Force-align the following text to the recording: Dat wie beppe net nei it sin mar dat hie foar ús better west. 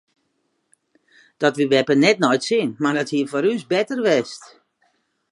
Dat 1.41 1.53
wie 1.57 1.69
beppe 1.71 1.95
net 2.03 2.17
nei 2.21 2.33
it 2.37 2.45
sin 2.49 2.69
mar 2.81 2.95
dat 2.97 3.11
hie 3.13 3.29
foar 3.31 3.45
ús 3.51 3.63
better 3.71 3.99
west. 4.05 4.41